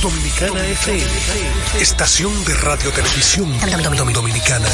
[0.00, 3.52] Dominicana FM, estación de radio televisión
[4.12, 4.68] dominicana.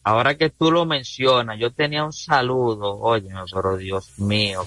[0.05, 4.66] Ahora, que tú lo mencionas, yo tenía un saludo, oye, pero Dios mío,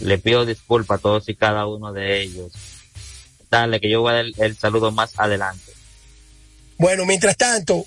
[0.00, 2.52] le pido disculpas a todos y cada uno de ellos.
[3.48, 5.83] Dale, que yo voy a dar el saludo más adelante.
[6.78, 7.86] Bueno, mientras tanto,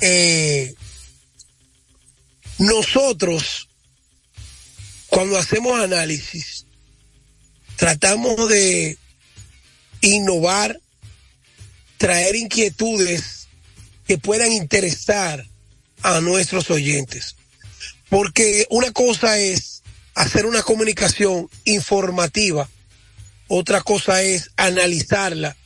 [0.00, 0.74] eh,
[2.58, 3.68] nosotros,
[5.08, 6.66] cuando hacemos análisis,
[7.76, 8.96] tratamos de
[10.00, 10.80] innovar,
[11.98, 13.48] traer inquietudes
[14.06, 15.46] que puedan interesar
[16.02, 17.36] a nuestros oyentes.
[18.08, 19.82] Porque una cosa es
[20.14, 22.68] hacer una comunicación informativa,
[23.48, 25.56] otra cosa es analizarla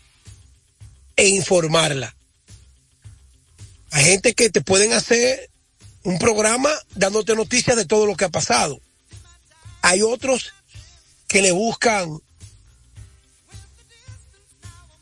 [1.16, 2.15] e informarla.
[3.96, 5.50] Hay gente que te pueden hacer
[6.02, 8.78] un programa dándote noticias de todo lo que ha pasado.
[9.80, 10.52] Hay otros
[11.26, 12.20] que le buscan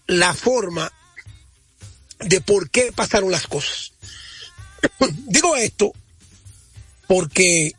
[0.07, 0.93] la forma
[2.21, 3.95] de por qué pasaron las cosas.
[5.27, 5.93] Digo esto
[7.09, 7.73] porque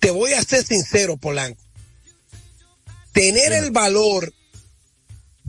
[0.00, 1.62] te voy a ser sincero, Polanco.
[3.12, 4.34] Tener el valor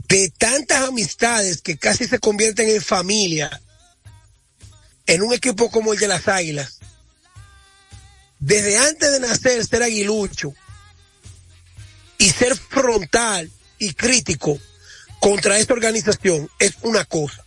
[0.06, 3.60] de tantas amistades que casi se convierten en familia
[5.06, 6.78] en un equipo como el de las Águilas,
[8.38, 10.54] desde antes de nacer ser aguilucho
[12.18, 14.58] y ser frontal y crítico
[15.20, 17.44] contra esta organización es una cosa.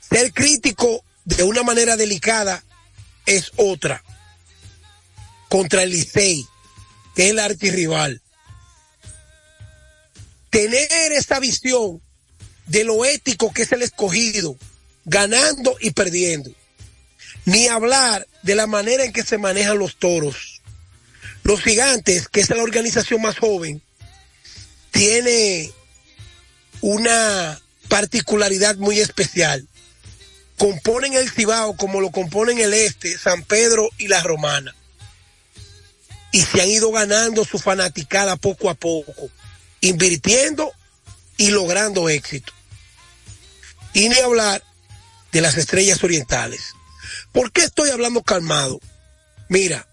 [0.00, 2.62] Ser crítico de una manera delicada
[3.26, 4.02] es otra.
[5.48, 6.46] Contra el Licey,
[7.14, 8.20] que es el archirrival.
[10.50, 12.02] Tener esa visión
[12.66, 14.56] de lo ético que es el escogido,
[15.04, 16.50] ganando y perdiendo.
[17.44, 20.60] Ni hablar de la manera en que se manejan los toros.
[21.42, 23.82] Los gigantes, que es la organización más joven,
[24.92, 25.72] tiene
[26.80, 29.66] una particularidad muy especial.
[30.56, 34.74] Componen el Cibao como lo componen el Este, San Pedro y la Romana.
[36.30, 39.30] Y se han ido ganando su fanaticada poco a poco,
[39.80, 40.72] invirtiendo
[41.36, 42.52] y logrando éxito.
[43.92, 44.62] Y ni hablar
[45.32, 46.74] de las estrellas orientales.
[47.32, 48.80] ¿Por qué estoy hablando calmado?
[49.48, 49.88] Mira,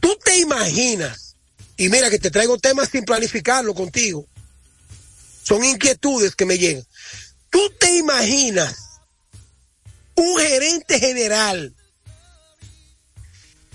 [0.00, 1.36] tú te imaginas,
[1.76, 4.26] y mira que te traigo temas sin planificarlo contigo,
[5.42, 6.86] son inquietudes que me llegan.
[7.50, 9.00] Tú te imaginas
[10.14, 11.74] un gerente general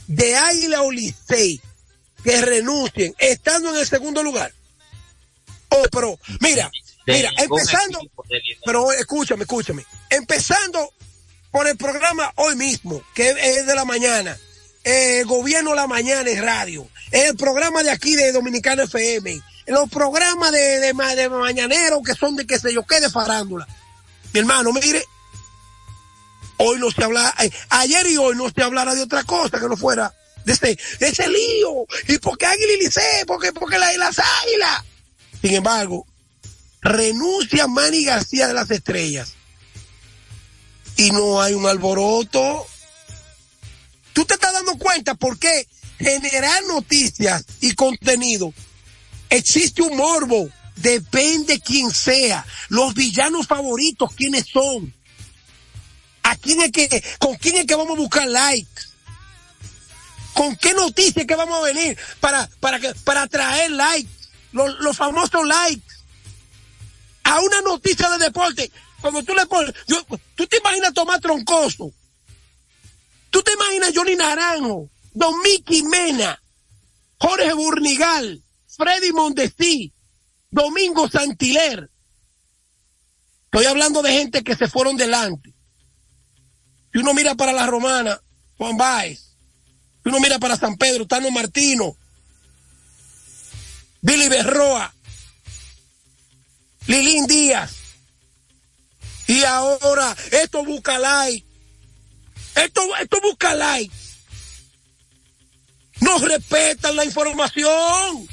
[0.07, 1.61] de Águila o Licey
[2.23, 4.53] que renuncien estando en el segundo lugar.
[5.69, 6.69] Oh, pero mira,
[7.07, 7.99] mira, empezando,
[8.65, 10.93] pero escúchame, escúchame, empezando
[11.51, 14.37] por el programa hoy mismo, que es de la mañana,
[14.83, 20.51] el gobierno la mañana es radio, el programa de aquí de Dominicana FM, los programas
[20.51, 23.67] de, de, de mañanero que son de qué sé yo qué de farándula.
[24.33, 25.05] Mi hermano, mire,
[26.57, 29.67] hoy no se habla, eh, ayer y hoy no se hablara de otra cosa que
[29.67, 30.13] no fuera
[30.45, 31.85] de ese, ese lío.
[32.07, 33.25] ¿Y por qué Águila y Licey?
[33.25, 34.83] Porque, porque la, las águilas.
[35.41, 36.05] Sin embargo,
[36.81, 39.33] renuncia Manny García de las Estrellas.
[40.97, 42.65] Y no hay un alboroto.
[44.13, 45.67] ¿Tú te estás dando cuenta por qué
[45.99, 48.53] generar noticias y contenido
[49.29, 50.49] existe un morbo?
[50.75, 52.45] Depende quién sea.
[52.69, 54.93] Los villanos favoritos, quiénes son.
[56.23, 58.83] ¿A quién es que, con quién es que vamos a buscar likes?
[60.33, 64.09] ¿Con qué noticias que vamos a venir para, para, para traer likes?
[64.51, 65.90] Los, los famosos likes.
[67.31, 68.69] A una noticia de deporte.
[68.99, 70.03] Cuando tú le pones, yo,
[70.35, 71.93] tú te imaginas Tomás Troncoso.
[73.29, 76.41] Tú te imaginas Johnny Naranjo, Don Mickey Mena,
[77.17, 79.93] Jorge Burnigal, Freddy Mondesí,
[80.49, 81.89] Domingo Santiler.
[83.45, 85.53] Estoy hablando de gente que se fueron delante.
[86.91, 88.19] Si uno mira para la romana,
[88.57, 89.19] Juan Baez.
[90.03, 91.95] Si uno mira para San Pedro, Tano Martino.
[94.01, 94.93] Billy Berroa.
[96.87, 97.71] Lilín Díaz.
[99.27, 101.45] Y ahora, esto busca like.
[102.55, 103.93] Esto, esto busca like.
[106.01, 108.27] No respetan la información.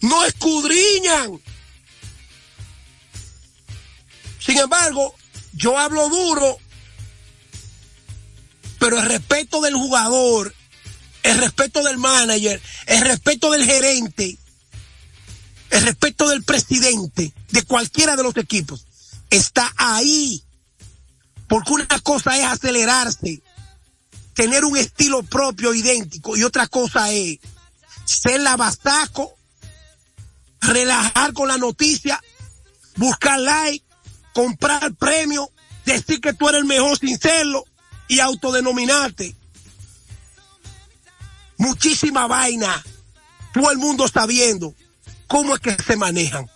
[0.00, 1.40] No escudriñan.
[4.38, 5.14] Sin embargo,
[5.54, 6.58] yo hablo duro,
[8.78, 10.54] pero el respeto del jugador,
[11.24, 14.38] el respeto del manager, el respeto del gerente,
[15.70, 18.86] el respeto del presidente de cualquiera de los equipos
[19.30, 20.42] está ahí.
[21.48, 23.40] Porque una cosa es acelerarse,
[24.34, 27.38] tener un estilo propio idéntico y otra cosa es
[28.04, 29.36] ser lavastaco,
[30.60, 32.22] relajar con la noticia,
[32.96, 33.84] buscar like,
[34.32, 35.50] comprar premio,
[35.84, 37.64] decir que tú eres el mejor sin serlo
[38.08, 39.36] y autodenominarte.
[41.58, 42.84] Muchísima vaina.
[43.54, 44.74] Todo el mundo está viendo
[45.26, 46.50] cómo es que se manejan.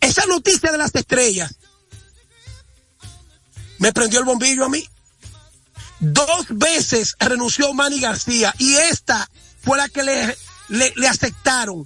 [0.00, 1.54] Esa noticia de las estrellas
[3.78, 4.88] me prendió el bombillo a mí.
[5.98, 9.28] Dos veces renunció Manny García y esta
[9.62, 10.36] fue la que le,
[10.68, 11.84] le aceptaron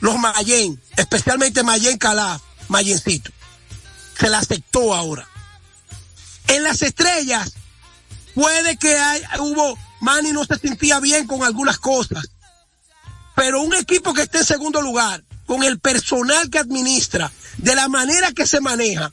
[0.00, 3.32] los Mayen, especialmente Mayen Calaf, Mayencito.
[4.18, 5.28] Se la aceptó ahora.
[6.46, 7.52] En las estrellas,
[8.34, 8.96] puede que
[9.40, 12.30] hubo, Manny no se sentía bien con algunas cosas.
[13.38, 17.86] Pero un equipo que esté en segundo lugar, con el personal que administra, de la
[17.86, 19.12] manera que se maneja,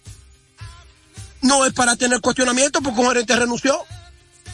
[1.41, 3.79] no es para tener cuestionamiento porque un gerente renunció.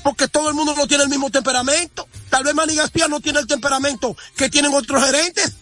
[0.04, 2.06] Porque todo el mundo no tiene el mismo temperamento.
[2.30, 5.54] Tal vez Manny García no tiene el temperamento que tienen otros gerentes.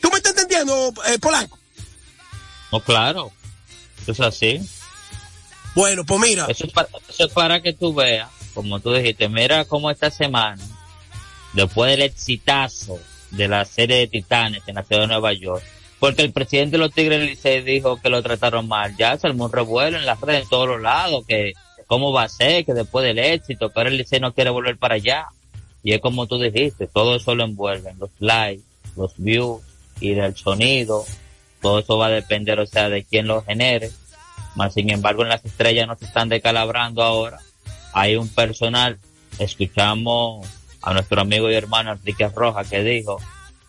[0.00, 1.56] ¿Tú me estás entendiendo, eh, Polanco?
[2.72, 3.30] No, claro.
[4.04, 4.60] Es así.
[5.76, 6.46] Bueno, pues mira.
[6.48, 10.60] Eso es, para, que tú veas, como tú dijiste, mira cómo esta semana,
[11.54, 12.98] después del exitazo
[13.30, 15.62] de la serie de Titanes en la ciudad de Nueva York,
[15.98, 19.50] porque el presidente de los Tigres Licey dijo que lo trataron mal, ya se armó
[19.52, 21.54] en las redes en todos los lados, que
[21.86, 24.96] cómo va a ser, que después del éxito, que el Licey no quiere volver para
[24.96, 25.26] allá.
[25.82, 28.64] Y es como tú dijiste, todo eso lo envuelven, los likes,
[28.96, 29.62] los views,
[30.00, 31.04] y del sonido,
[31.60, 33.90] todo eso va a depender, o sea, de quién lo genere.
[34.54, 37.40] Más sin embargo, en las estrellas no se están decalabrando ahora.
[37.92, 38.98] Hay un personal,
[39.38, 40.46] escuchamos
[40.84, 43.20] a nuestro amigo y hermano Enrique Roja que dijo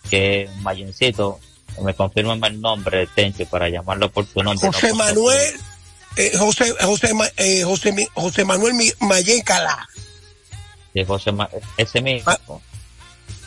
[0.10, 1.40] que Mayencito,
[1.82, 4.68] me confirman el nombre de Tencho para llamarlo por su nombre.
[4.68, 5.54] José Manuel,
[6.18, 9.88] eh, José, José, eh, José, José, Manuel Mayen Calá.
[10.94, 11.32] Sí, José,
[11.78, 12.62] ese mismo.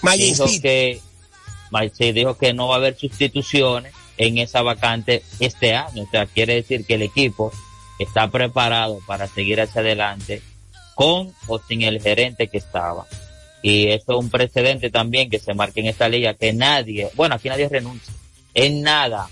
[0.02, 0.62] Mayencito.
[0.62, 6.04] que dijo que no va a haber sustituciones en esa vacante este año.
[6.04, 7.52] O sea, quiere decir que el equipo
[7.98, 10.42] está preparado para seguir hacia adelante
[10.94, 13.06] con o sin el gerente que estaba.
[13.62, 17.34] Y eso es un precedente también que se marca en esta liga, que nadie, bueno,
[17.34, 18.12] aquí nadie renuncia.
[18.54, 19.28] en nada.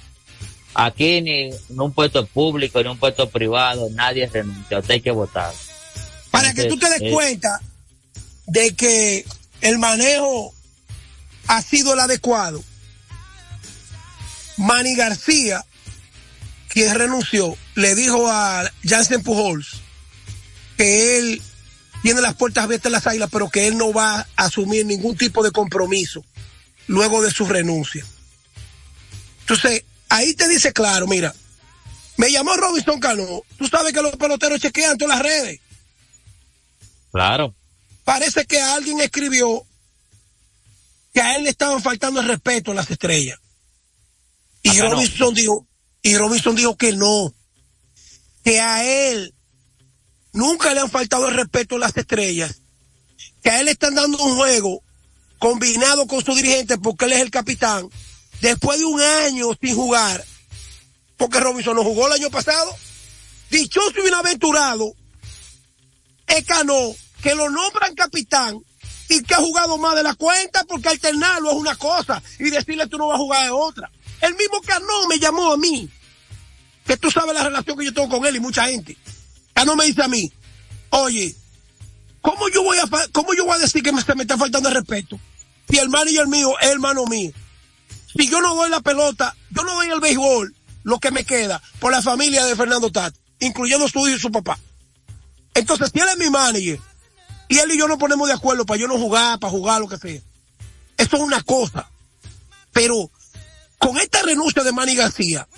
[0.75, 4.79] Aquí ni en un puesto público, ni en un puesto privado, nadie renuncia.
[4.79, 5.53] Usted hay que votar.
[6.31, 7.61] Para que tú te des eh, cuenta
[8.47, 9.25] de que
[9.63, 10.53] el manejo
[11.47, 12.63] ha sido el adecuado.
[14.59, 15.65] Manny García,
[16.69, 19.83] quien renunció, le dijo a Jansen Pujols
[20.77, 21.43] que él
[22.03, 25.17] tiene las puertas abiertas en las águilas, pero que él no va a asumir ningún
[25.17, 26.25] tipo de compromiso
[26.87, 28.05] luego de su renuncia.
[29.41, 31.35] Entonces, ahí te dice claro, mira,
[32.17, 35.61] me llamó Robinson Cano, tú sabes que los peloteros chequean todas las redes.
[37.13, 37.55] Claro.
[38.05, 39.65] Parece que alguien escribió
[41.13, 43.39] que a él le estaban faltando el respeto a las estrellas.
[44.63, 44.91] Y Acá no.
[44.91, 45.67] Robinson dijo,
[46.03, 47.33] y Robinson dijo que no,
[48.45, 49.35] que a él
[50.37, 52.61] nunca le han faltado el respeto a las estrellas,
[53.43, 54.83] que a él le están dando un juego
[55.39, 57.89] combinado con su dirigente porque él es el capitán,
[58.41, 60.25] después de un año sin jugar,
[61.17, 62.71] porque Robinson no jugó el año pasado,
[63.51, 64.95] dichoso y bienaventurado,
[66.27, 68.61] es Cano, que lo nombran capitán
[69.09, 72.89] y que ha jugado más de la cuenta porque alternarlo es una cosa y decirle
[72.89, 73.91] tú no vas a jugar es otra.
[74.21, 75.89] El mismo Cano me llamó a mí,
[76.85, 78.97] que tú sabes la relación que yo tengo con él y mucha gente.
[79.57, 80.31] Cano me dice a mí,
[80.91, 81.35] oye,
[82.21, 84.75] ¿cómo yo voy a, cómo yo voy a decir que me, me está faltando el
[84.75, 85.19] respeto?
[85.67, 87.33] Si el manager mío es hermano mío.
[88.15, 91.63] Si yo no doy la pelota, yo no doy el béisbol, lo que me queda,
[91.79, 94.59] por la familia de Fernando Tat, incluyendo su hijo y su papá.
[95.55, 96.79] Entonces, si él es mi manager,
[97.49, 99.89] y él y yo nos ponemos de acuerdo para yo no jugar, para jugar, lo
[99.89, 100.21] que sea.
[100.99, 101.89] Eso es una cosa.
[102.73, 103.11] Pero
[103.79, 105.49] con esta renuncia de Manny García,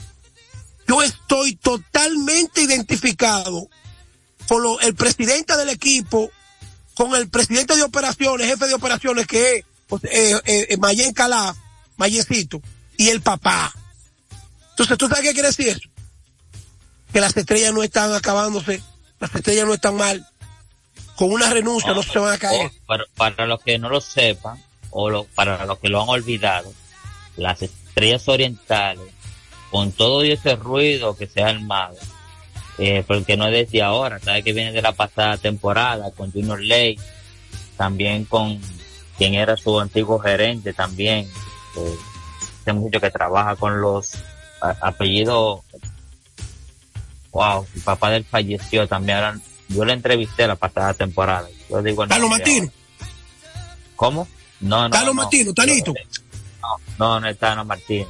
[0.87, 3.69] yo estoy totalmente identificado
[4.49, 6.31] con lo- el presidente del equipo,
[6.95, 11.13] con el presidente de operaciones, jefe de operaciones que es pues, eh, eh, eh, Mayen
[11.15, 11.57] Calaf,
[11.97, 12.61] Mayencito,
[12.97, 13.73] y el papá.
[14.71, 15.89] Entonces, ¿tú sabes qué quiere decir eso?
[17.13, 18.83] Que las estrellas no están acabándose,
[19.21, 20.27] las estrellas no están mal.
[21.17, 22.67] Con una renuncia no, se van a caer.
[22.67, 26.09] O, para, para los que no lo sepan, o lo- para los que lo han
[26.09, 26.73] olvidado,
[27.37, 29.13] las estrellas orientales,
[29.71, 31.97] con todo ese ruido que se ha armado,
[32.79, 36.61] eh, porque no es desde ahora, sabe que viene de la pasada temporada, con Junior
[36.61, 36.99] Lake,
[37.77, 38.61] también con
[39.17, 41.29] quien era su antiguo gerente también,
[41.77, 41.97] eh,
[42.63, 44.13] ese muchacho que trabaja con los
[44.61, 45.61] apellidos,
[47.33, 52.05] wow, el papá del falleció también, ahora, yo le entrevisté la pasada temporada, yo digo
[52.05, 52.71] el Carlos Martino,
[53.97, 54.29] ¿Cómo?
[54.61, 54.91] No, no.
[54.91, 55.23] Carlos no.
[55.23, 55.93] Martino, Tanito.
[56.63, 58.07] No, no, no es Tano Martín.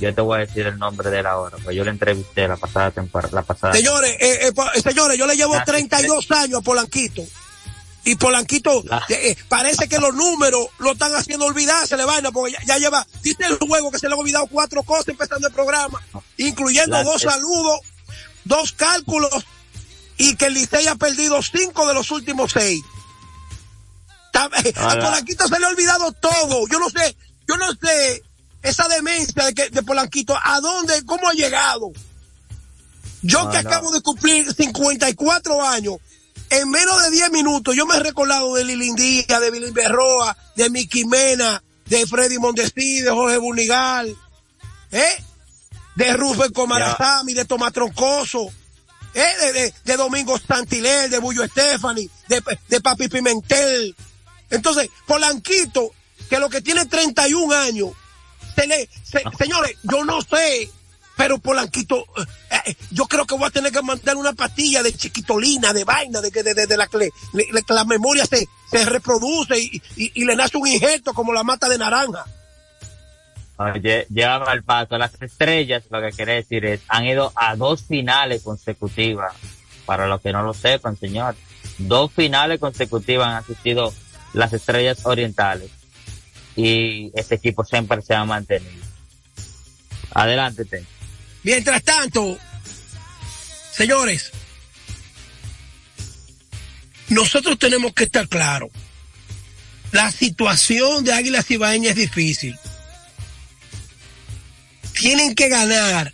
[0.00, 2.56] Yo te voy a decir el nombre de él ahora, pues yo le entrevisté la
[2.56, 3.72] pasada temporada, la pasada.
[3.74, 7.22] Señores, eh, eh, eh, señores, yo le llevo Ah, 32 años a Polanquito.
[8.04, 9.02] Y Polanquito, Ah.
[9.08, 13.06] eh, parece que los números lo están haciendo olvidarse, le vaina, porque ya, ya lleva,
[13.22, 16.00] dice el juego que se le han olvidado cuatro cosas empezando el programa,
[16.36, 17.80] incluyendo La- dos saludos,
[18.44, 19.44] dos cálculos,
[20.18, 22.82] y que el Licey ha perdido cinco de los últimos seis.
[24.34, 24.48] A.
[24.50, 26.66] Polanquito se le ha olvidado todo.
[26.68, 27.16] Yo no sé,
[27.48, 28.22] yo no sé
[28.68, 31.92] esa demencia de, que, de Polanquito, ¿a dónde, cómo ha llegado?
[33.22, 33.68] Yo No, que no.
[33.68, 35.96] acabo de cumplir 54 años,
[36.50, 40.70] en menos de 10 minutos yo me he recordado de Lilindía, de Billy Berroa, de
[40.70, 44.14] Miki Mena, de Freddy Mondesí, de Jorge Bunigal,
[44.92, 45.24] ¿eh?
[45.96, 48.48] De Rufén Comarazami, de Tomás Troncoso,
[49.14, 49.32] ¿eh?
[49.40, 53.96] De, de, de Domingo Santiler, de Bullo Stephanie, de, de Papi Pimentel.
[54.50, 55.90] Entonces, Polanquito,
[56.28, 57.90] que lo que tiene 31 años,
[58.66, 60.70] le, se- señores, yo no sé,
[61.16, 62.04] pero Polanquito,
[62.50, 65.84] eh, eh, yo creo que voy a tener que mandar una pastilla de chiquitolina, de
[65.84, 69.58] vaina, de que de, de- de la que le- le- la memoria se, se reproduce
[69.58, 72.24] y, y- y le nace un injerto como la mata de naranja.
[73.58, 74.98] Oye, lleva al paso.
[74.98, 79.32] Las estrellas, lo que quiere decir es, han ido a dos finales consecutivas.
[79.86, 81.36] Para los que no lo sepan, señor.
[81.78, 83.94] Dos finales consecutivas han asistido
[84.34, 85.70] las estrellas orientales.
[86.56, 88.84] Y este equipo siempre se ha mantenido.
[90.12, 90.86] Adelante, Ten.
[91.42, 92.38] Mientras tanto,
[93.72, 94.32] señores,
[97.08, 98.70] nosotros tenemos que estar claros.
[99.92, 102.58] La situación de Águilas Ibaeñas es difícil.
[104.92, 106.12] Tienen que ganar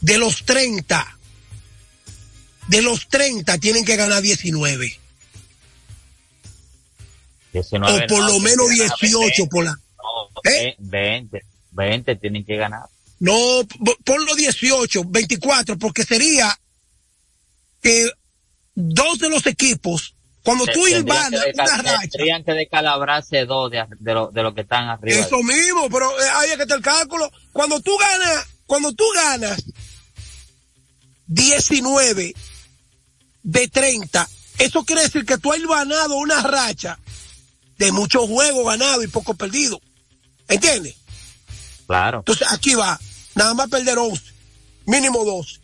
[0.00, 1.18] de los 30.
[2.68, 4.97] De los 30 tienen que ganar 19.
[7.52, 9.70] 19, o por no, lo menos tienen que ganar 18 20, por la...
[9.72, 10.76] no, ¿Eh?
[10.78, 12.82] 20, 20 tienen que ganar.
[13.20, 13.34] No,
[13.66, 16.56] p- ponlo 18, 24, porque sería
[17.82, 18.10] que
[18.74, 22.08] dos de los equipos Cuando tú hilvanas una racha.
[22.12, 25.20] Tendrían que descalabrarse dos de, de, lo, de lo que están arriba.
[25.20, 27.30] Eso mismo, pero eh, ahí es que está el cálculo.
[27.52, 29.64] Cuando tú ganas, cuando tú ganas
[31.26, 32.34] 19
[33.42, 34.28] de 30,
[34.58, 36.98] eso quiere decir que tú has ganado una racha
[37.78, 39.80] de muchos juegos ganados y pocos perdidos.
[40.48, 40.96] ¿Entiendes?
[41.86, 42.18] Claro.
[42.18, 42.98] Entonces aquí va,
[43.34, 44.22] nada más perder 11,
[44.86, 45.60] mínimo 12.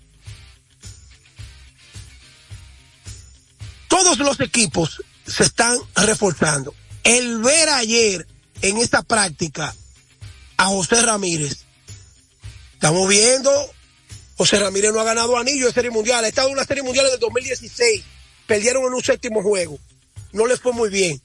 [3.88, 6.74] Todos los equipos se están reforzando.
[7.02, 8.26] El ver ayer
[8.62, 9.74] en esta práctica
[10.56, 11.64] a José Ramírez,
[12.72, 13.50] estamos viendo,
[14.36, 17.06] José Ramírez no ha ganado anillo de Serie Mundial, ha estado en una Serie Mundial
[17.10, 18.04] del 2016,
[18.46, 19.78] perdieron en un séptimo juego,
[20.32, 21.20] no les fue muy bien.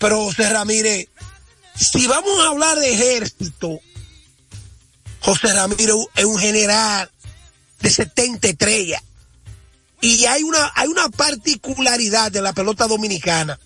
[0.00, 1.08] Pero José Ramírez,
[1.76, 3.80] si vamos a hablar de ejército,
[5.20, 7.10] José Ramírez es un general
[7.80, 9.02] de 70 estrellas.
[10.00, 13.60] Y hay una, hay una particularidad de la pelota dominicana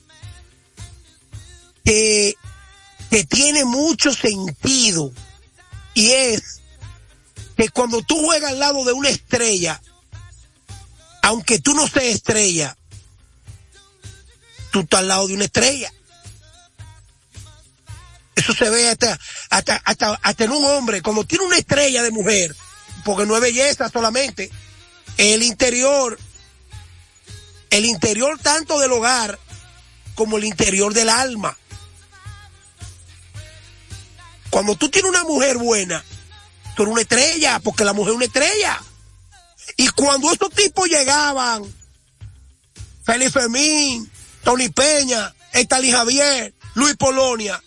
[1.85, 2.35] que,
[3.11, 5.13] que tiene mucho sentido.
[5.95, 6.61] Y es
[7.57, 9.81] que cuando tú juegas al lado de una estrella,
[11.23, 12.77] aunque tú no seas estrella,
[14.73, 15.93] tú estás al lado de una estrella.
[18.35, 19.19] Eso se ve hasta,
[19.51, 22.55] hasta, hasta, hasta en un hombre, como tiene una estrella de mujer,
[23.05, 24.51] porque no es belleza solamente,
[25.17, 26.19] el interior,
[27.71, 29.39] el interior tanto del hogar
[30.15, 31.57] como el interior del alma.
[34.51, 36.05] Cuando tú tienes una mujer buena,
[36.75, 38.83] tú eres una estrella, porque la mujer es una estrella.
[39.77, 41.65] Y cuando estos tipos llegaban,
[43.05, 44.11] Félix Fermín,
[44.43, 47.61] Tony Peña, Estalí Javier, Luis Polonia,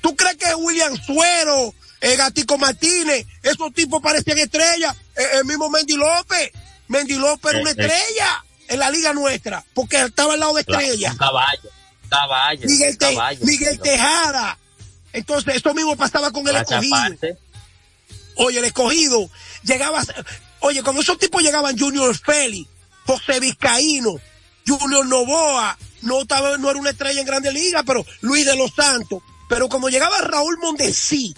[0.00, 4.96] ¿tú crees que William Suero, el Gatico Martínez, esos tipos parecían estrellas?
[5.14, 6.50] El, mismo Mendy López,
[6.88, 11.14] Mendy López era una estrella en la liga nuestra, porque estaba al lado de estrella.
[11.18, 11.70] caballo,
[12.08, 12.66] caballo.
[12.66, 14.58] Miguel, caballo, Miguel Tejada.
[15.12, 16.96] Entonces, esto mismo pasaba con el escogido.
[18.36, 19.28] Oye, el escogido
[19.64, 20.02] llegaba,
[20.60, 22.68] oye, cuando esos tipos llegaban Junior Félix,
[23.04, 24.16] José Vizcaíno,
[24.66, 28.72] Junior Novoa, no, estaba, no era una estrella en Grande Liga, pero Luis de los
[28.74, 29.22] Santos.
[29.50, 31.34] Pero como llegaba Raúl Mondesí,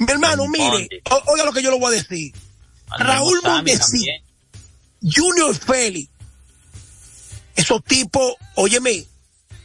[0.00, 0.88] mi hermano, mire,
[1.26, 2.34] oiga lo que yo le voy a decir.
[2.98, 4.04] Raúl Mondesí,
[5.00, 6.10] Junior Félix,
[7.54, 9.06] esos tipos, óyeme,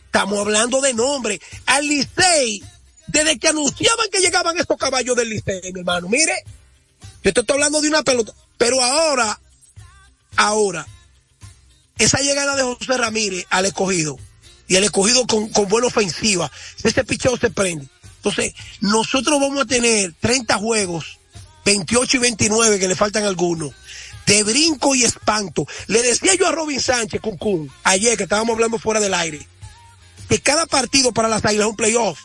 [0.05, 1.41] estamos hablando de nombre.
[1.65, 2.63] Al Licey,
[3.07, 6.43] desde que anunciaban que llegaban estos caballos del Licey, mi hermano, mire,
[7.23, 9.39] yo te estoy hablando de una pelota, pero ahora,
[10.35, 10.85] ahora,
[11.97, 14.19] esa llegada de José Ramírez al escogido
[14.69, 16.49] y el escogido con, con buena ofensiva,
[16.83, 17.87] ese picheo se prende.
[18.17, 21.19] Entonces, nosotros vamos a tener 30 juegos,
[21.65, 23.73] 28 y 29 que le faltan algunos,
[24.27, 25.65] de brinco y espanto.
[25.87, 29.45] Le decía yo a Robin Sánchez, Kun ayer que estábamos hablando fuera del aire,
[30.29, 32.19] que cada partido para las águilas es un playoff.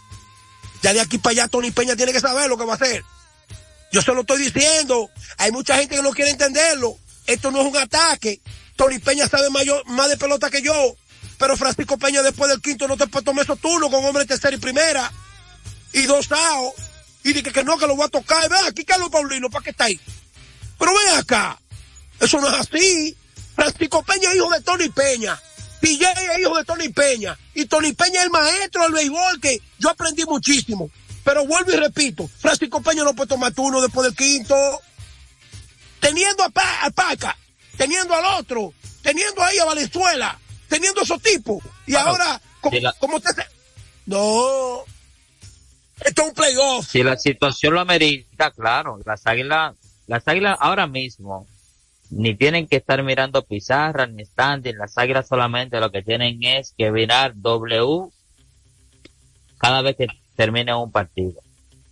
[0.83, 3.03] Ya de aquí para allá Tony Peña tiene que saber lo que va a hacer.
[3.91, 5.09] Yo se lo estoy diciendo.
[5.39, 6.99] Hay mucha gente que no quiere entenderlo.
[7.27, 8.43] Esto no es un ataque.
[8.77, 10.95] Tony Peña sabe mayor, más de pelota que yo.
[11.39, 14.55] Pero Francisco Peña después del quinto no te puede tomar esos turnos con hombre tercera
[14.55, 15.11] y primera.
[15.93, 16.75] Y dos sao.
[17.23, 18.49] Y dije que no, que lo voy a tocar.
[18.49, 19.99] Ven aquí, Carlos Paulino, ¿para qué está ahí?
[20.79, 21.59] Pero ven acá.
[22.21, 23.17] Eso no es así.
[23.55, 25.41] Francisco Peña es hijo de Tony Peña.
[25.81, 27.39] PJ es hijo de Tony Peña.
[27.55, 30.91] Y Tony Peña es el maestro del béisbol que yo aprendí muchísimo.
[31.25, 34.55] Pero vuelvo y repito, Francisco Peña no puede tomar turno después del quinto.
[36.01, 37.37] Teniendo a, Paca,
[37.79, 41.63] teniendo al otro, teniendo ahí a Valenzuela, teniendo esos tipos.
[41.87, 42.41] Y ahora,
[42.99, 43.43] como, usted se...
[44.07, 44.81] No.
[46.05, 46.89] Esto es un playoff.
[46.89, 48.99] Si la situación lo amerita, claro.
[49.05, 49.75] Las águilas,
[50.07, 51.47] las águilas ahora mismo
[52.11, 54.77] ni tienen que estar mirando pizarra ni standing.
[54.77, 58.11] Las águilas solamente lo que tienen es que mirar W
[59.59, 61.41] cada vez que termine un partido.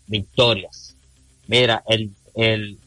[0.07, 0.97] Victorias.
[1.47, 2.79] Mira, el, el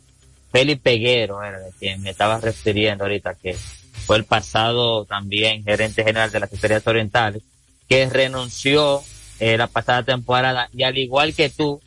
[0.52, 3.58] Felipe Peguero era de quien me estaba refiriendo ahorita, que
[4.06, 7.44] fue el pasado también gerente general de las Estrellas Orientales,
[7.88, 9.04] que renunció
[9.40, 11.82] eh, la pasada temporada y al igual que tú,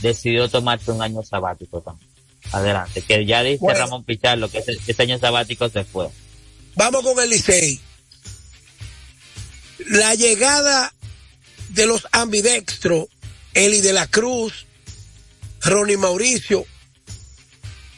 [0.00, 2.10] decidió tomarse un año sabático también.
[2.52, 6.08] Adelante, que ya dice Ramón Pichardo que ese, año sabático se fue.
[6.76, 7.80] Vamos con el Licey.
[9.86, 10.92] La llegada
[11.70, 13.06] de los ambidextros,
[13.54, 14.66] Eli de la Cruz,
[15.62, 16.66] Ronnie Mauricio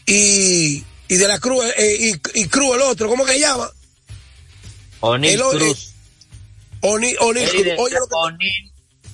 [0.06, 1.96] y, y de la Cruz, eh,
[2.34, 3.70] y, y, Cruz el otro, ¿cómo que se llama?
[5.00, 5.92] Onil Cruz.
[6.80, 7.16] Onil,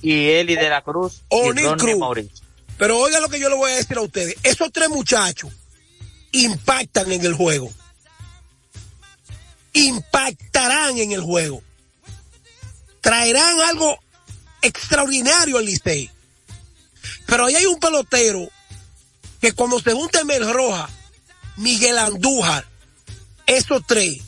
[0.01, 1.97] y Eli de la Cruz Onil y Cruz.
[1.97, 2.43] Mauricio.
[2.77, 4.35] Pero oiga lo que yo le voy a decir a ustedes.
[4.43, 5.51] Esos tres muchachos
[6.31, 7.71] impactan en el juego.
[9.73, 11.61] Impactarán en el juego.
[13.01, 13.99] traerán algo
[14.61, 16.09] extraordinario al Licey.
[17.25, 18.47] Pero ahí hay un pelotero
[19.41, 20.89] que cuando se junte Mel Roja,
[21.57, 22.65] Miguel Andújar,
[23.45, 24.21] esos tres,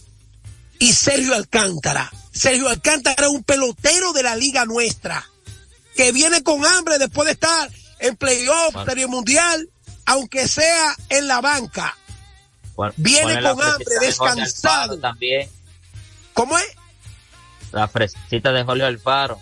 [0.80, 2.12] y Sergio Alcántara.
[2.32, 5.26] Sergio Alcántara es un pelotero de la liga nuestra,
[5.96, 9.70] que viene con hambre después de estar en playoff, serie mundial,
[10.06, 11.98] aunque sea en la banca.
[12.98, 15.00] viene con hambre, descansado.
[15.00, 15.50] También.
[16.34, 16.68] ¿Cómo es?
[17.72, 19.40] La fresita de Jorge Alfaro.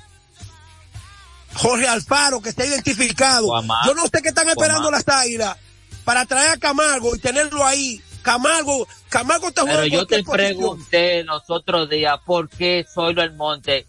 [1.55, 3.47] Jorge Alfaro, que está identificado.
[3.85, 5.57] Yo no sé qué están esperando las águilas
[6.03, 8.01] para traer a Camargo y tenerlo ahí.
[8.21, 9.83] Camargo, Camargo está jugando.
[9.83, 13.85] Pero yo te pregunté los otros días por qué Zoilo Monte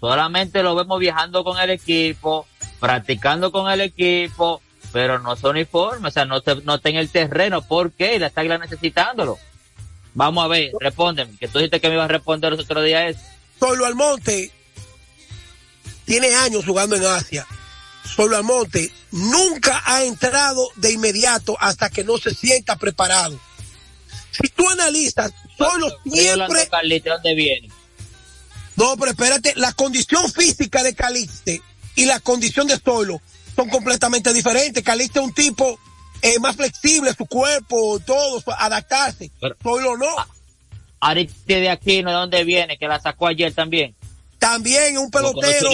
[0.00, 2.46] solamente lo vemos viajando con el equipo,
[2.80, 4.60] practicando con el equipo,
[4.92, 7.62] pero no son uniforme, o sea, no, no está en el terreno.
[7.62, 8.18] ¿Por qué?
[8.18, 9.38] La águilas necesitándolo.
[10.14, 13.16] Vamos a ver, respóndeme, que tú dijiste que me ibas a responder los otros días.
[13.58, 14.50] Zoilo Almonte
[16.04, 17.46] tiene años jugando en Asia.
[18.14, 23.38] Solo Almonte nunca ha entrado de inmediato hasta que no se sienta preparado.
[24.30, 26.68] Si tú analizas, solo siempre.
[26.68, 27.70] Caliste, ¿dónde viene?
[28.76, 31.62] No, pero espérate, la condición física de Caliste
[31.94, 33.20] y la condición de Solo
[33.54, 34.82] son completamente diferentes.
[34.84, 35.78] Caliste es un tipo
[36.20, 39.30] eh, más flexible, su cuerpo, todo, adaptarse.
[39.62, 40.14] Solo no.
[41.00, 42.76] Ariste de aquí, ¿de dónde viene?
[42.78, 43.94] Que la sacó ayer también.
[44.38, 45.70] También un pelotero.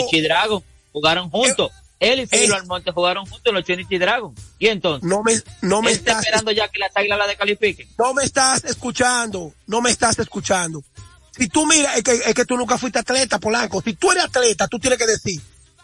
[0.92, 1.72] Jugaron juntos.
[2.02, 4.34] Él y Filo Almonte jugaron juntos los Trinity Dragon.
[4.58, 5.08] ¿Y entonces?
[5.08, 7.88] No me, no me está esperando ya que las águilas la descalifiquen.
[7.96, 9.54] No me estás escuchando.
[9.68, 10.82] No me estás escuchando.
[11.30, 13.80] Si tú miras, es que, es que tú nunca fuiste atleta, Polanco.
[13.82, 15.40] Si tú eres atleta, tú tienes que decir,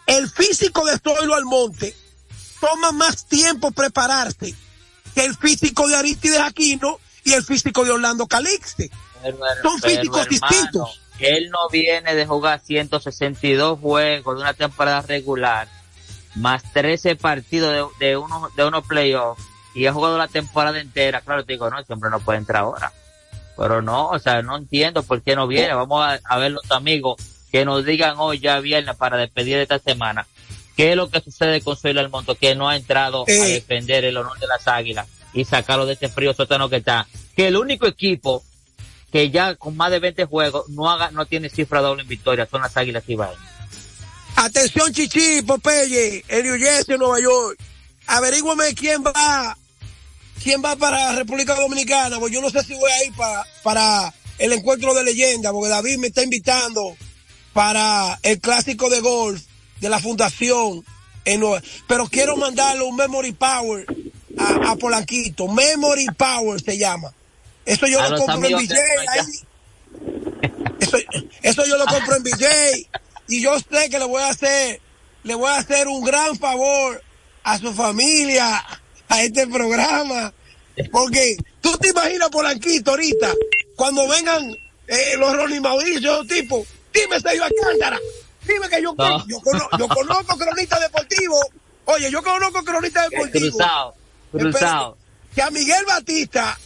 [0.07, 1.95] el físico de Zoilo Almonte
[2.59, 4.53] toma más tiempo prepararse
[5.15, 8.91] que el físico de Aristides Aquino y el físico de Orlando Calixte.
[9.63, 10.99] Son físicos distintos.
[11.19, 15.78] Él no viene de jugar 162 juegos de una temporada regular
[16.35, 21.21] más 13 partidos de, de unos de unos playoffs y ha jugado la temporada entera,
[21.21, 22.91] claro, te digo, no, siempre no puede entrar ahora.
[23.55, 25.73] Pero no, o sea, no entiendo por qué no viene.
[25.73, 29.79] Vamos a, ver los amigos que nos digan hoy ya viernes para despedir de esta
[29.79, 30.25] semana.
[30.75, 33.53] ¿Qué es lo que sucede con Soy Monto que no ha entrado a eh.
[33.53, 37.05] defender el honor de las águilas y sacarlo de este frío sótano que está?
[37.35, 38.43] Que el único equipo
[39.11, 42.45] que ya con más de 20 juegos no haga, no tiene cifra doble en victoria
[42.45, 43.58] son las águilas y Ibañez.
[44.41, 47.59] Atención, Chichi, Popeye, en New Jersey, Nueva York.
[48.07, 49.57] Averígüame quién va,
[50.41, 54.13] quién va para República Dominicana, porque yo no sé si voy a ir para, para
[54.37, 56.95] el encuentro de leyenda, porque David me está invitando
[57.51, 59.41] para el clásico de golf
[59.81, 60.85] de la fundación
[61.25, 63.85] en Nueva Pero quiero mandarle un Memory Power
[64.37, 65.49] a, Polanquito.
[65.49, 67.13] Memory Power se llama.
[67.65, 68.73] Eso yo lo compro en BJ.
[70.79, 70.97] Eso,
[71.41, 72.89] eso yo lo compro en BJ
[73.29, 74.81] y yo sé que le voy a hacer,
[75.23, 77.01] le voy a hacer un gran favor
[77.43, 78.65] a su familia,
[79.07, 80.33] a este programa,
[80.91, 83.31] porque tú te imaginas Polanquito ahorita,
[83.75, 84.51] cuando vengan
[84.87, 87.99] eh, los Ronnie Mauricio, tipo, dime Sergio Alcántara,
[88.45, 88.95] dime que yo,
[89.27, 91.39] yo, conozco, yo conozco cronista deportivo,
[91.85, 93.57] oye, yo conozco cronista deportivo.
[93.57, 93.95] Cruzado,
[94.31, 94.97] cruzado.
[95.35, 96.57] Que a Miguel Batista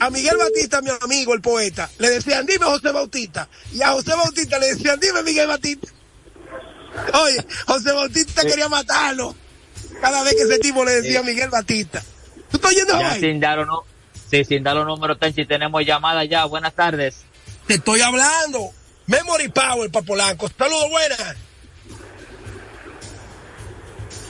[0.00, 3.46] a Miguel Batista, mi amigo, el poeta, le decían, dime José Bautista.
[3.70, 5.88] Y a José Bautista le decían, dime Miguel Batista.
[7.22, 9.34] Oye, José Bautista quería matarlo.
[10.00, 12.02] Cada vez que ese tipo le decía a Miguel Batista.
[12.50, 13.84] ¿Tú estás oyendo ya sin dar no,
[14.28, 16.44] sí, sin dar los números, Tenchi, tenemos llamada ya.
[16.46, 17.22] Buenas tardes.
[17.66, 18.70] Te estoy hablando.
[19.06, 20.48] Memory Power, Papolanco.
[20.56, 21.36] Saludos, buenas.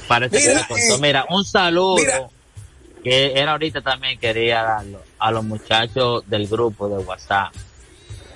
[0.09, 2.31] Parece mira, que le eh, mira, un saludo.
[3.05, 7.55] que era ahorita también quería darlo a los muchachos del grupo de WhatsApp,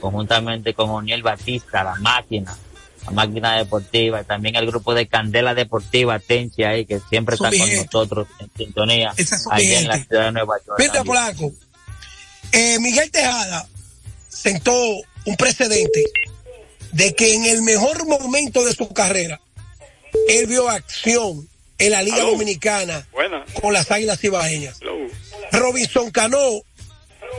[0.00, 2.56] conjuntamente con Oniel Batista, la máquina,
[3.04, 7.76] la máquina deportiva, también el grupo de Candela Deportiva, Tenchi ahí, que siempre está con
[7.76, 9.14] nosotros en sintonía,
[9.50, 10.78] ahí en la ciudad de Nueva York.
[10.78, 11.52] Mira, Polanco,
[12.52, 13.68] eh, Miguel Tejada
[14.28, 14.72] sentó
[15.26, 16.04] un precedente
[16.92, 19.40] de que en el mejor momento de su carrera,
[20.28, 23.06] él vio acción en la Liga Dominicana
[23.60, 24.78] con las Águilas Ibaeñas.
[25.52, 26.62] Robinson Cano,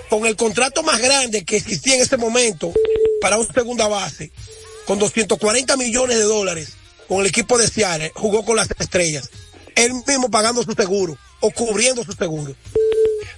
[0.10, 2.74] con el contrato más grande que existía en ese momento
[3.22, 4.32] para un segunda base,
[4.86, 6.74] con 240 millones de dólares
[7.08, 9.30] con el equipo de Seattle, jugó con las estrellas.
[9.76, 12.56] Él mismo pagando su seguro o cubriendo su seguro.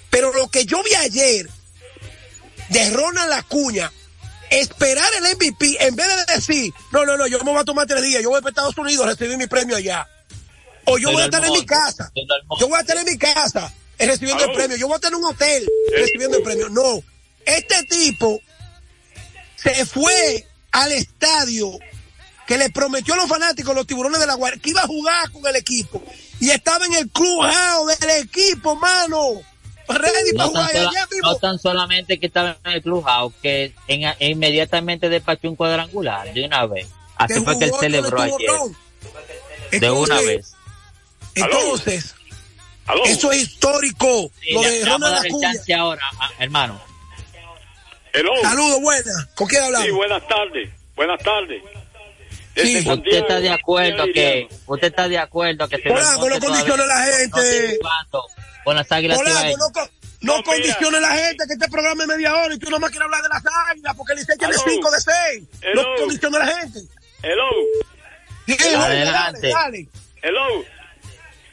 [0.10, 1.50] Pero lo que yo vi ayer
[2.70, 3.92] de Ronald Acuña,
[4.50, 7.88] esperar el MVP en vez de decir, no, no, no, yo me voy a tomar
[7.88, 10.08] tres días, yo voy a Estados Unidos a recibir mi premio allá.
[10.86, 12.12] O yo voy a estar en mi casa.
[12.60, 14.78] Yo voy a estar en mi casa eh, recibiendo el premio.
[14.78, 16.70] Yo voy a estar en un hotel recibiendo el premio.
[16.70, 17.04] No.
[17.46, 18.40] Este tipo
[19.58, 21.72] se fue al estadio
[22.46, 25.32] que le prometió a los fanáticos, los tiburones de la Guardia, que iba a jugar
[25.32, 26.02] con el equipo.
[26.40, 27.44] Y estaba en el club
[28.00, 29.42] del equipo, mano.
[29.90, 30.72] Ready No para tan, jugar.
[30.72, 31.28] sola- allá mismo.
[31.32, 36.46] no tan solamente que estaba en el clubhouse, que en, inmediatamente despachó un cuadrangular de
[36.46, 36.88] una vez.
[37.16, 38.38] Así fue que él celebró ayer.
[39.80, 40.54] De una vez.
[41.36, 42.16] Entonces,
[42.86, 43.04] ¿Aló?
[43.06, 44.32] eso es histórico.
[44.42, 45.54] Sí, lo de le vamos a Ronald dar el Acuña.
[45.54, 46.82] chance ahora, ah, hermano.
[48.20, 48.32] Hello.
[48.42, 49.26] Saludos, buenas.
[49.36, 49.86] ¿Con quién hablamos?
[49.88, 50.70] Sí, buenas tardes.
[50.96, 51.62] Buenas tardes.
[52.56, 52.84] Sí.
[52.84, 56.84] Santiago, Usted está de acuerdo que, usted está de acuerdo que Polanco, Belmonte no condicione
[56.84, 57.80] a la no- no gente.
[58.64, 59.58] con las águilas cibaeñas.
[59.60, 59.90] no, no,
[60.38, 63.06] No, condicione a la gente que este programa es media hora y tú nomás quieres
[63.06, 64.64] hablar de las águilas porque el Licey tiene Aló.
[64.68, 65.44] 5 de 6.
[65.76, 66.80] No condicione a la gente.
[67.22, 67.46] Hello.
[68.48, 69.48] Sí, dale, Adelante.
[69.50, 69.88] dale, dale.
[70.24, 70.64] Hello.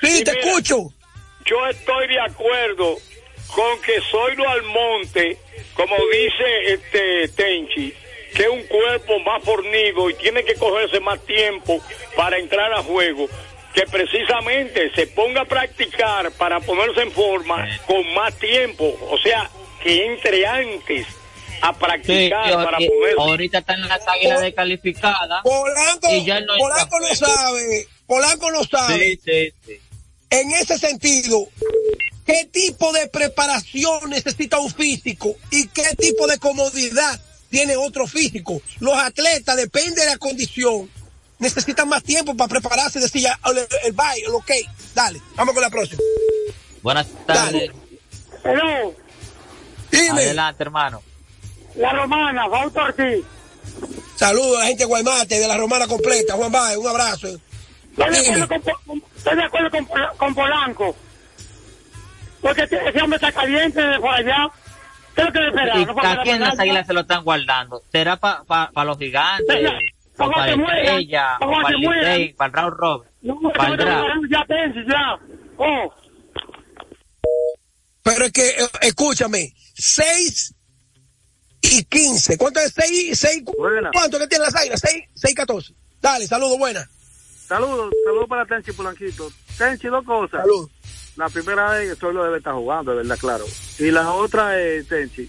[0.01, 0.45] Sí, Sí, te mira.
[0.47, 0.79] escucho.
[1.45, 2.97] Yo estoy de acuerdo
[3.49, 5.39] con que Zoilo Almonte,
[5.75, 7.93] como dice este Tenchi,
[8.35, 11.81] que es un cuerpo más fornido y tiene que cogerse más tiempo
[12.17, 13.29] para entrar a juego,
[13.73, 19.51] que precisamente se ponga a practicar para ponerse en forma con más tiempo, o sea,
[19.83, 21.07] que entre antes
[21.61, 23.15] a Sí, practicar para poder...
[23.19, 25.43] ahorita están las águilas descalificadas.
[25.43, 27.87] Polanco, Y ya no Polanco está- sabe.
[28.07, 28.99] Polanco no sabe.
[28.99, 29.81] Sí, sí, sí.
[30.31, 31.47] En ese sentido,
[32.25, 38.61] ¿qué tipo de preparación necesita un físico y qué tipo de comodidad tiene otro físico?
[38.81, 40.91] Los atletas, depende de la condición,
[41.39, 44.51] necesitan más tiempo para prepararse decir ya, el, el bye, el ok,
[44.95, 46.01] dale, vamos con la próxima.
[46.83, 47.71] Buenas tardes.
[48.45, 48.95] Hello,
[49.91, 51.03] Dime, Adelante, hermano.
[51.77, 53.25] la romana, Fausto Ortiz.
[54.17, 57.29] saludos a la gente de Guaymate, de la Romana completa, Juan Baez, un abrazo.
[57.97, 60.97] Estoy de acuerdo con, con- estoy de acuerdo con, con Polanco.
[62.45, 64.51] Porque ese hombre está caliente de por allá.
[65.15, 65.79] ¿Qué es lo que le espera?
[65.79, 67.83] ¿Y No a quién las águilas se lo están guardando?
[67.91, 69.47] ¿Será para los gigantes?
[69.49, 70.79] Venga, ¿O ¿cómo para mueran?
[70.79, 71.37] Estrella?
[71.37, 71.75] ¿O ¿Cómo para se
[72.25, 72.35] el?
[72.35, 73.11] ¿Para el Raúl Robert?
[73.23, 75.19] No, ¿Para el ya, Tenchi, ya.
[75.57, 75.95] Oh,
[78.03, 80.55] Pero es que, eh, escúchame, 6
[81.63, 82.37] y 15.
[82.37, 83.19] ¿Cuánto es 6?
[83.19, 83.91] seis Buena.
[83.91, 84.81] ¿Cuánto que tienen las águilas?
[84.81, 85.75] 6, 6 14.
[86.03, 86.87] Dale, saludos, buena.
[87.49, 89.33] Saludos, saludos para Tenchi Polanquito.
[89.57, 90.43] Tenchi, dos cosas.
[90.43, 90.71] Saludos.
[91.17, 93.45] La primera vez que solo debe estar jugando, de verdad, claro.
[93.79, 95.29] Y la otra es, Tenchi,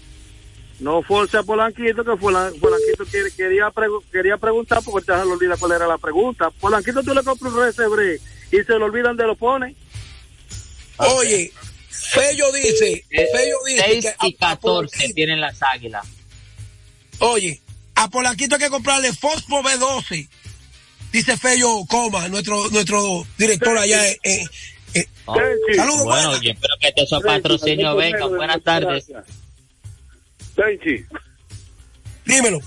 [0.80, 5.24] no force a Polanquito, que Polan- Polanquito quiere- quería, pregu- quería preguntar, porque ya se
[5.26, 6.50] le olvida cuál era la pregunta.
[6.50, 8.20] Polanquito, tú le compras un resebre
[8.50, 9.76] y se le olvida dónde lo pone.
[10.98, 11.52] Oye,
[11.88, 14.60] Fello dice, Fello dice 6 que y a- a 14
[14.96, 16.06] Polanquito- tienen las águilas.
[17.20, 17.60] Oye,
[17.94, 20.28] a Polanquito hay que comprarle Fosfo B12.
[21.12, 24.48] Dice Fello Coma, nuestro, nuestro director allá en, en-
[25.26, 26.42] Saludos, Bueno, buena.
[26.42, 28.36] yo espero que todos esos patrocinios vengan.
[28.36, 29.06] Buenas tardes.
[30.54, 31.04] Tenchi,
[32.24, 32.58] Dímelo.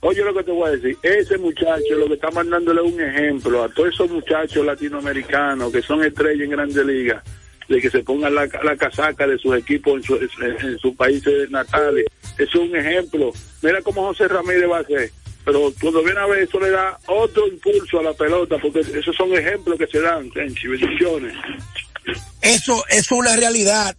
[0.00, 3.64] Oye lo que te voy a decir, ese muchacho lo que está mandándole un ejemplo
[3.64, 7.22] a todos esos muchachos latinoamericanos que son estrellas en grandes ligas,
[7.68, 10.94] de que se pongan la, la casaca de sus equipos en, su- en- en sus
[10.94, 12.04] países natales.
[12.36, 13.32] Eso es un ejemplo.
[13.62, 15.10] Mira cómo José Ramírez va a hacer.
[15.44, 19.14] Pero cuando viene a ver eso le da otro impulso a la pelota, porque esos
[19.14, 21.34] son ejemplos que se dan, Tenchi, bendiciones.
[22.40, 23.94] Eso, eso es una realidad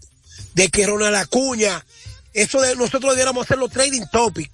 [0.53, 1.85] de que Ronald Acuña,
[2.33, 4.51] eso de nosotros debiéramos hacerlo trading topic.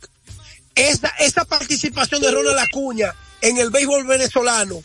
[0.76, 4.82] Esa, esa participación de Ronald Acuña en el béisbol venezolano.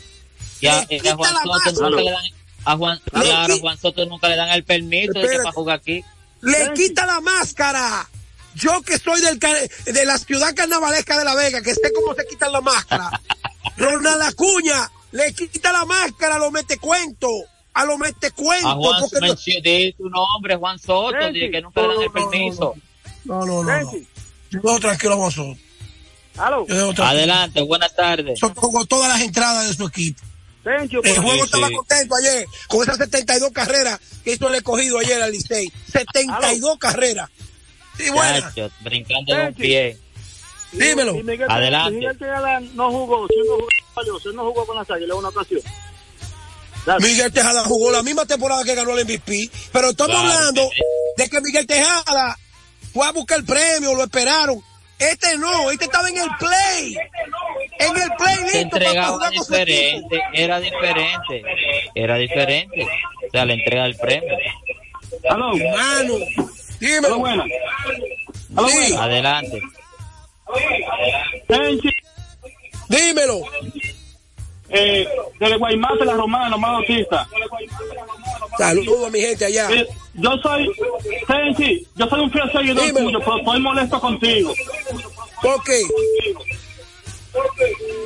[0.60, 2.24] Y a, le y a Juan Soto nunca le dan,
[2.64, 5.78] a Juan, claro, a Juan Soto nunca le dan el permiso de que para jugar
[5.78, 6.04] aquí.
[6.42, 8.08] Le quita la máscara.
[8.56, 12.26] Yo que soy del, de la ciudad carnavalesca de La Vega, que sé cómo se
[12.26, 13.10] quitan la máscara.
[13.76, 17.28] Ronald Acuña le quita la máscara a los mete cuento.
[17.74, 18.68] A los mete cuento.
[18.68, 22.12] A Juan porque no- di tu nombre, Juan Soto, que nunca le dan el No,
[22.14, 22.74] no, no, permiso.
[23.24, 23.62] No, no, no.
[23.64, 23.90] no.
[23.90, 24.08] Tenchi,
[24.50, 25.58] Yo tranquilo a vosotros.
[26.38, 27.04] aló, Yo dejo tranquilo.
[27.18, 28.40] Adelante, buenas tardes.
[28.40, 30.22] Yo pongo todas las entradas de su equipo.
[30.64, 31.74] El juego Sí, estaba sí.
[31.76, 35.70] contento ayer con esas 72 carreras que hizo el escogido ayer al Licey.
[35.92, 37.30] 72 carreras.
[38.12, 38.40] Buena.
[38.54, 39.98] Chacho, brincando de un pie.
[40.72, 41.16] Dímelo.
[41.16, 41.92] Y Miguel, Adelante.
[41.98, 45.60] Miguel Tejada no jugó, si no jugó, si no jugó con las águilas una ocasión.
[46.84, 47.06] Dale.
[47.06, 50.70] Miguel Tejada jugó la misma temporada que ganó el MVP, pero estamos Claro, hablando
[51.16, 52.38] de que Miguel Tejada
[52.92, 54.62] fue a buscar el premio, lo esperaron.
[54.98, 56.96] Este no, este estaba en el play.
[57.80, 59.66] En el play Se listo para entregaba jugar con su equipo.
[59.66, 61.42] diferente, era diferente,
[61.94, 62.82] era diferente.
[62.82, 64.36] O sea, la entrega del premio.
[65.30, 66.14] Mano,
[66.80, 67.18] aló, dímelo.
[67.18, 67.44] buena.
[68.56, 68.74] Aló, Sí.
[68.76, 69.02] buena.
[69.04, 69.60] Adelante.
[72.88, 73.40] Dímelo.
[74.68, 75.06] eh,
[75.38, 77.26] de Guaymate, la Romana, más autista.
[78.58, 79.68] Saludos a mi gente allá.
[79.70, 80.68] Eh, yo soy,
[81.28, 83.06] Tenchi, yo soy un fiel seguidor Dímelo.
[83.06, 84.52] tuyo, pero estoy molesto contigo.
[85.42, 85.80] ¿Por qué?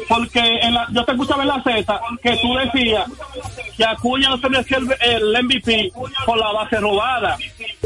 [0.08, 3.04] porque en la, yo te escuchaba en la Z que tú decías
[3.76, 5.92] que Acuña no se merecía el, el MVP
[6.26, 7.38] por la base robada,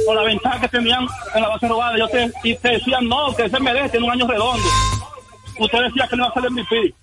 [0.07, 1.99] por la ventaja que tenían en la base robada.
[1.99, 4.67] Yo te, y te decía no, que se merece en un año redondo.
[5.59, 6.95] Usted decía que no iba a ser el MVP.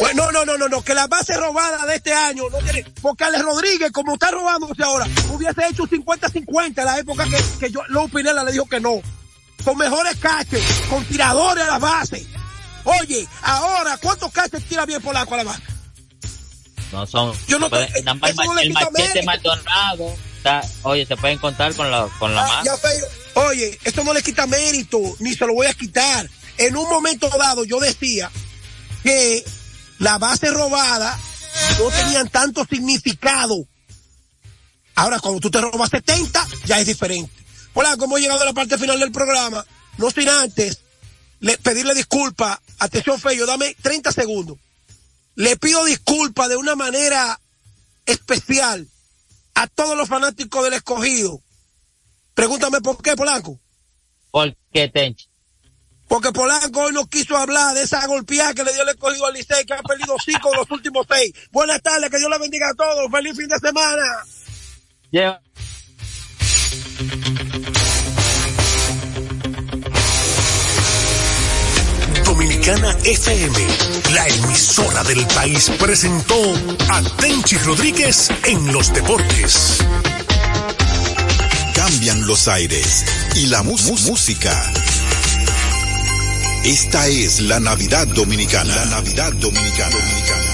[0.00, 2.82] Pues no, no, no, no, no, que la base robada de este año no tiene,
[3.02, 7.70] porque Alex Rodríguez, como está robándose ahora, hubiese hecho 50-50 en la época que, que
[7.70, 9.02] yo, Lou Pinela le dijo que no.
[9.62, 12.26] Con mejores caches, con tiradores a la base.
[12.84, 15.62] Oye, ahora, ¿cuántos caches tira bien Polanco a la base?
[16.92, 17.34] No son.
[17.46, 17.92] Yo no te- le el
[18.68, 19.22] quita machete.
[19.24, 20.16] Maldonado.
[20.44, 22.64] Está- oye, se pueden contar con la, con la Ah, mano.
[23.34, 26.28] Oye, esto no le quita mérito, ni se lo voy a quitar.
[26.58, 28.30] En un momento dado yo decía
[29.02, 29.44] que
[29.98, 31.18] la base robada
[31.78, 33.66] no tenían tanto significado.
[34.96, 37.32] Ahora, cuando tú te robas 70, ya es diferente.
[37.72, 39.64] Hola, como he llegado a la parte final del programa,
[39.98, 40.78] no sin antes
[41.40, 42.58] le- pedirle disculpas.
[42.78, 44.58] Atención, Feyo, dame 30 segundos.
[45.34, 47.40] Le pido disculpas de una manera
[48.06, 48.86] especial
[49.54, 51.40] a todos los fanáticos del escogido.
[52.34, 53.60] Pregúntame por qué, Polanco.
[54.30, 55.28] ¿Por qué, Tenchi?
[56.08, 59.34] Porque Polanco hoy no quiso hablar de esa golpeada que le dio el escogido al
[59.34, 61.32] Licey, que ha perdido cinco de los últimos seis.
[61.50, 63.10] Buenas tardes, que Dios le bendiga a todos.
[63.10, 64.04] Feliz fin de semana.
[72.64, 73.58] Dominicana FM,
[74.14, 76.34] la emisora del país, presentó
[76.88, 79.80] a Tenchi Rodríguez en los deportes.
[81.74, 84.72] Cambian los aires y la música.
[86.64, 88.74] Esta es la Navidad Dominicana.
[88.74, 89.96] La Navidad Dominicana.
[89.96, 90.53] No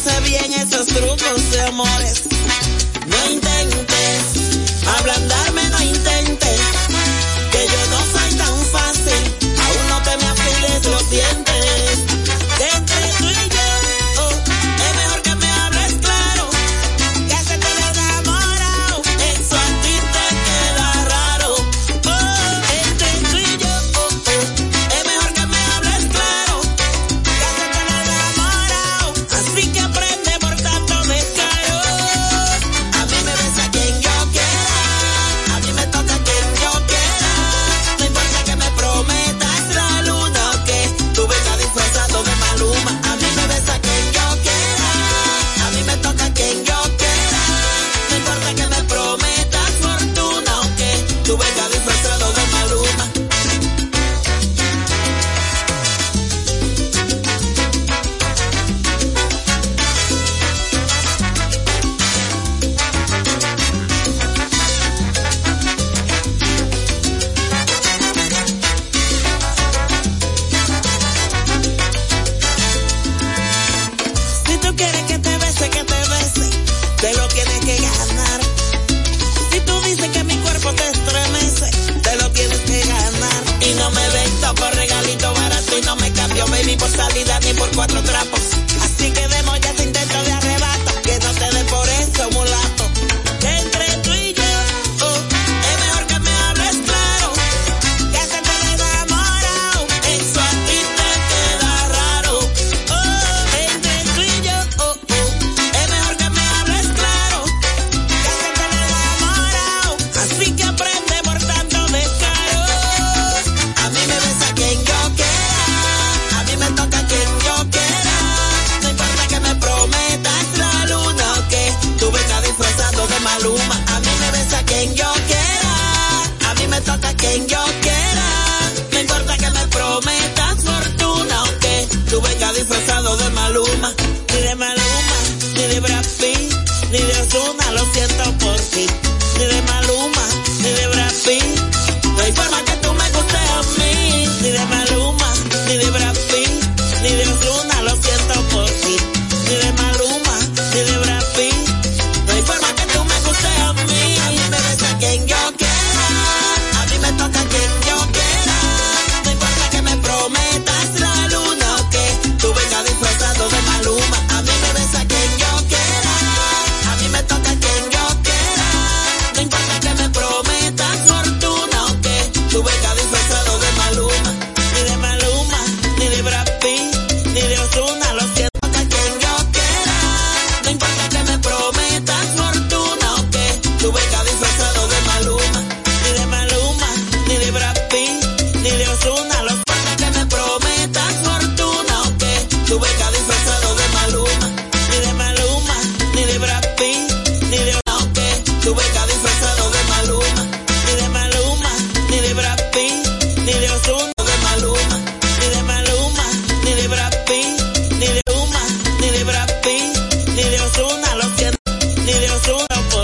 [0.00, 2.22] sé bien esos trucos de amores.